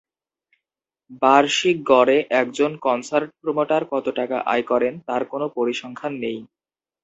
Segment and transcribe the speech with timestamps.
[1.21, 6.37] বার্ষিক গড়ে একজন কনসার্ট প্রোমোটার কত টাকা আয় করেন তার কোন পরিসংখ্যান নেই।